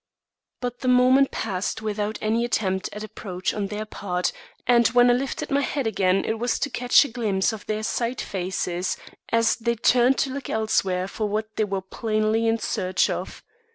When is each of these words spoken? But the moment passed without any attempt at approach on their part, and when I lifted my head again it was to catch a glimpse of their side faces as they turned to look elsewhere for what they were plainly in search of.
But 0.61 0.79
the 0.79 0.87
moment 0.87 1.29
passed 1.29 1.83
without 1.83 2.17
any 2.23 2.43
attempt 2.43 2.89
at 2.91 3.03
approach 3.03 3.53
on 3.53 3.67
their 3.67 3.85
part, 3.85 4.31
and 4.65 4.87
when 4.87 5.11
I 5.11 5.13
lifted 5.13 5.51
my 5.51 5.61
head 5.61 5.85
again 5.85 6.25
it 6.25 6.39
was 6.39 6.57
to 6.61 6.71
catch 6.71 7.05
a 7.05 7.07
glimpse 7.07 7.53
of 7.53 7.67
their 7.67 7.83
side 7.83 8.19
faces 8.19 8.97
as 9.31 9.57
they 9.57 9.75
turned 9.75 10.17
to 10.17 10.31
look 10.33 10.49
elsewhere 10.49 11.07
for 11.07 11.29
what 11.29 11.55
they 11.55 11.65
were 11.65 11.81
plainly 11.83 12.47
in 12.47 12.57
search 12.57 13.11
of. 13.11 13.43